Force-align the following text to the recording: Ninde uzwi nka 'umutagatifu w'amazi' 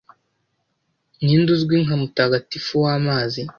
Ninde 1.23 1.49
uzwi 1.55 1.77
nka 1.85 1.93
'umutagatifu 1.95 2.71
w'amazi' 2.83 3.41